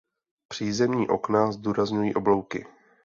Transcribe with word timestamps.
Přízemní 0.47 1.07
okna 1.09 1.51
zdůrazňují 1.51 2.15
oblouky. 2.15 2.65